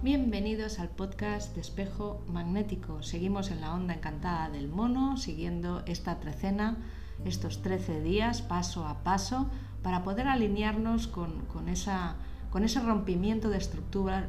[0.00, 3.02] Bienvenidos al podcast de Espejo Magnético.
[3.02, 6.78] Seguimos en la onda encantada del mono, siguiendo esta trecena,
[7.24, 9.50] estos 13 días, paso a paso,
[9.82, 12.16] para poder alinearnos con, esa,
[12.62, 13.58] ese rompimiento de,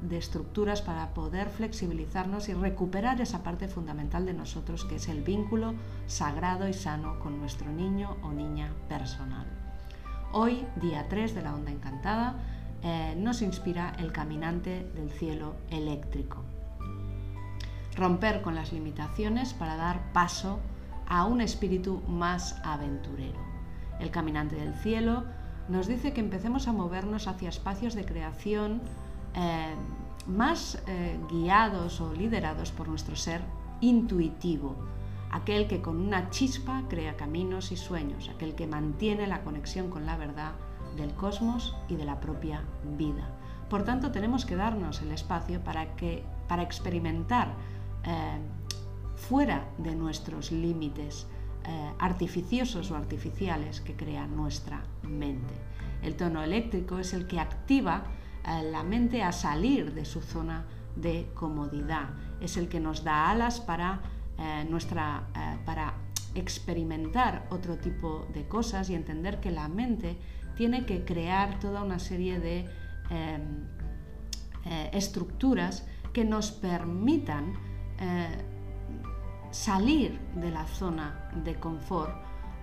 [0.00, 5.22] de estructuras para poder flexibilizarnos y recuperar esa parte fundamental de nosotros, que es el
[5.22, 5.74] vínculo
[6.06, 9.46] sagrado y sano con nuestro niño o niña personal.
[10.32, 16.42] Hoy, día 3 de la onda encantada, eh, nos inspira el caminante del cielo eléctrico.
[17.96, 20.60] Romper con las limitaciones para dar paso
[21.06, 23.38] a un espíritu más aventurero.
[23.98, 25.24] El caminante del cielo
[25.68, 28.80] nos dice que empecemos a movernos hacia espacios de creación
[29.34, 29.74] eh,
[30.26, 33.42] más eh, guiados o liderados por nuestro ser
[33.80, 34.76] intuitivo,
[35.30, 40.06] aquel que con una chispa crea caminos y sueños, aquel que mantiene la conexión con
[40.06, 40.52] la verdad
[40.96, 42.62] del cosmos y de la propia
[42.96, 43.28] vida.
[43.70, 47.54] Por tanto, tenemos que darnos el espacio para, que, para experimentar
[48.04, 48.38] eh,
[49.14, 51.28] fuera de nuestros límites
[51.64, 55.54] eh, artificiosos o artificiales que crea nuestra mente.
[56.02, 58.02] El tono eléctrico es el que activa
[58.44, 60.64] eh, la mente a salir de su zona
[60.96, 62.08] de comodidad.
[62.40, 64.00] Es el que nos da alas para,
[64.68, 65.28] nuestra,
[65.64, 65.94] para
[66.34, 70.16] experimentar otro tipo de cosas y entender que la mente
[70.60, 72.68] tiene que crear toda una serie de
[73.08, 73.64] em,
[74.66, 77.54] eh, estructuras que nos permitan
[77.98, 78.44] eh,
[79.50, 82.12] salir de la zona de confort,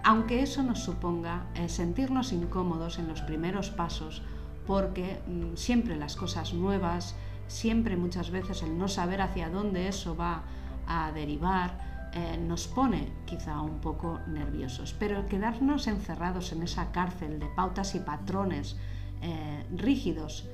[0.03, 4.21] aunque eso nos suponga eh, sentirnos incómodos en los primeros pasos,
[4.67, 7.15] porque mm, siempre las cosas nuevas,
[7.47, 10.43] siempre muchas veces el no saber hacia dónde eso va
[10.85, 17.37] a derivar, eh, nos pone quizá un poco nerviosos, pero quedarnos encerrados en esa cárcel
[17.37, 18.75] de pautas y patrones
[19.21, 20.49] eh, rígidos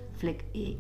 [0.54, 0.78] y,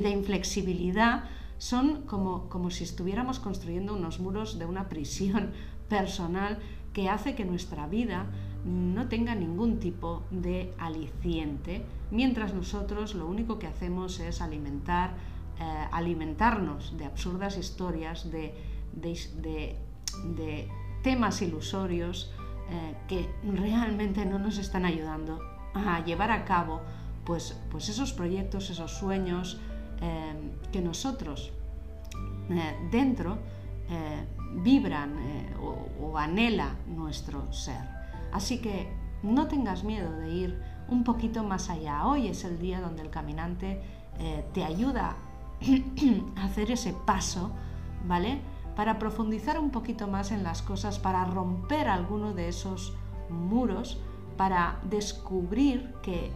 [0.00, 1.24] de inflexibilidad
[1.58, 5.50] son como, como si estuviéramos construyendo unos muros de una prisión
[5.88, 6.60] personal
[6.92, 8.26] que hace que nuestra vida
[8.64, 15.14] no tenga ningún tipo de aliciente, mientras nosotros lo único que hacemos es alimentar,
[15.58, 18.54] eh, alimentarnos de absurdas historias, de,
[21.02, 22.32] temas ilusorios
[22.70, 25.38] eh, que realmente no nos están ayudando
[25.74, 26.80] a llevar a cabo
[27.24, 29.60] pues, pues esos proyectos, esos sueños
[30.00, 30.32] eh,
[30.72, 31.52] que nosotros
[32.50, 33.38] eh, dentro
[34.62, 35.12] vibran
[35.60, 37.82] o, anhela nuestro ser.
[38.32, 38.88] Así que
[39.22, 42.06] no tengas miedo de ir un poquito más allá.
[42.06, 43.82] Hoy es el día donde el caminante
[44.54, 45.16] te ayuda
[46.36, 47.50] a hacer ese paso,
[48.06, 48.40] ¿vale?
[48.76, 52.94] Para profundizar un poquito más en las cosas, para romper alguno de esos
[53.30, 54.00] muros,
[54.36, 56.32] para descubrir que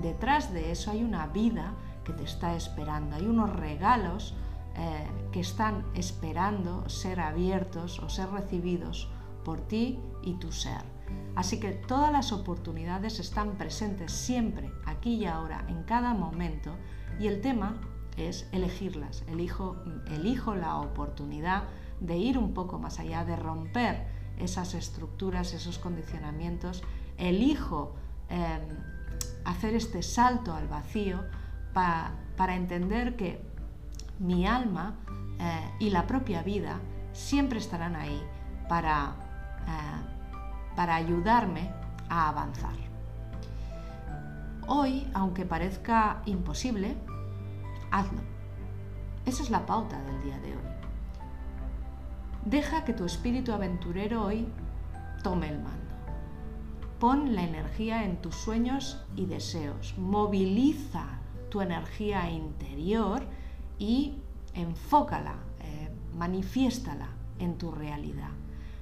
[0.00, 1.74] detrás de eso hay una vida
[2.04, 4.34] que te está esperando, hay unos regalos
[4.76, 9.10] eh, que están esperando ser abiertos o ser recibidos
[9.44, 10.82] por ti y tu ser.
[11.34, 16.72] Así que todas las oportunidades están presentes siempre, aquí y ahora, en cada momento,
[17.18, 17.80] y el tema
[18.18, 19.24] es elegirlas.
[19.28, 19.76] Elijo,
[20.10, 21.64] elijo la oportunidad
[22.00, 24.06] de ir un poco más allá, de romper
[24.38, 26.82] esas estructuras, esos condicionamientos.
[27.16, 27.94] Elijo
[28.28, 28.62] em,
[29.44, 31.24] hacer este salto al vacío
[31.72, 33.40] para entender que
[34.18, 34.96] mi alma
[35.38, 36.80] eh, y la propia vida
[37.12, 38.20] siempre estarán ahí
[38.68, 39.14] para,
[39.66, 41.70] eh, para ayudarme
[42.08, 42.74] a avanzar.
[44.66, 46.96] Hoy, aunque parezca imposible,
[47.90, 48.20] hazlo.
[49.26, 50.68] Esa es la pauta del día de hoy.
[52.44, 54.46] Deja que tu espíritu aventurero hoy
[55.22, 55.78] tome el mando.
[56.98, 59.94] Pon la energía en tus sueños y deseos.
[59.98, 63.22] Moviliza tu energía interior
[63.78, 64.14] y
[64.54, 68.30] enfócala, eh, manifiéstala en tu realidad.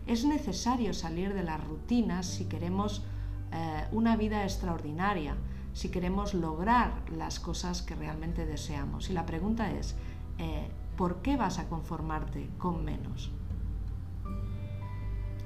[0.06, 3.04] Es necesario salir de las rutinas si queremos
[3.52, 5.36] eh, una vida extraordinaria
[5.76, 9.10] si queremos lograr las cosas que realmente deseamos.
[9.10, 9.94] Y la pregunta es,
[10.38, 13.30] eh, ¿por qué vas a conformarte con menos?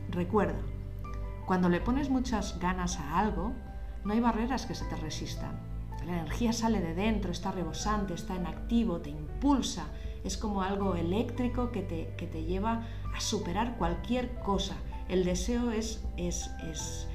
[0.08, 0.60] Recuerda,
[1.46, 3.54] cuando le pones muchas ganas a algo,
[4.04, 5.58] no hay barreras que se te resistan.
[6.06, 9.86] La energía sale de dentro, está rebosante, está en activo, te impulsa,
[10.22, 12.86] es como algo eléctrico que te, que te lleva
[13.16, 14.76] a superar cualquier cosa.
[15.08, 17.08] El deseo es, es, es,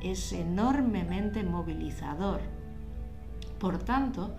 [0.00, 2.61] es enormemente movilizador.
[3.62, 4.34] Por tanto,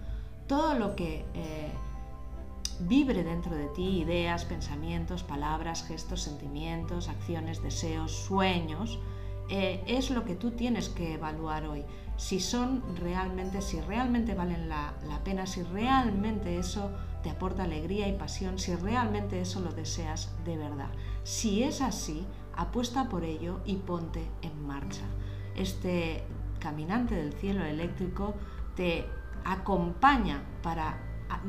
[0.48, 1.72] todo lo que eh,
[2.82, 9.00] vibre dentro de ti, ideas, pensamientos, palabras, gestos, sentimientos, acciones, deseos, sueños,
[9.48, 11.86] eh, es lo que tú tienes que evaluar hoy.
[12.18, 16.92] si son realmente, si realmente valen la, la pena, si realmente eso
[17.24, 20.90] te aporta alegría y pasión, si realmente eso lo deseas de verdad.
[21.24, 22.26] Si es así,
[22.58, 25.06] apuesta por ello y ponte en marcha.
[25.56, 26.26] Este
[26.60, 28.36] caminante del cielo eléctrico
[28.76, 29.10] te
[29.46, 30.98] acompaña para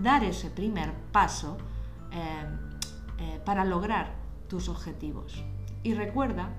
[0.02, 1.56] dar ese primer paso
[2.10, 2.44] eh,
[3.18, 4.14] eh, para lograr
[4.48, 5.44] tus objetivos.
[5.82, 6.50] Y recuerda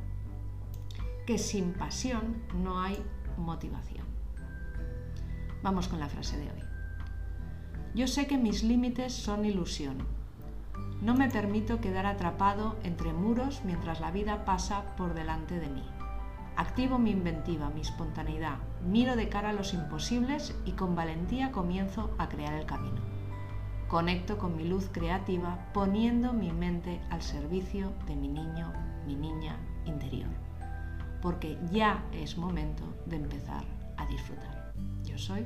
[1.26, 3.04] que sin pasión no hay
[3.38, 4.06] motivación.
[5.64, 6.64] Vamos con la frase de hoy.
[7.96, 9.98] Yo sé que mis límites son ilusión.
[11.02, 15.84] No me permito quedar atrapado entre muros mientras la vida pasa por delante de mí.
[16.58, 22.16] Activo mi inventiva, mi espontaneidad, miro de cara a los imposibles y con valentía comienzo
[22.18, 23.02] a crear el camino.
[23.90, 28.72] Conecto con mi luz creativa poniendo mi mente al servicio de mi niño,
[29.06, 30.30] mi niña interior.
[31.22, 33.66] Porque ya es momento de empezar
[33.98, 34.74] a disfrutar.
[35.04, 35.46] Yo soy